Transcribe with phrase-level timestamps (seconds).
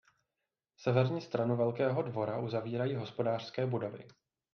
[0.77, 4.07] Severní stranu velkého dvora uzavírají hospodářské budovy.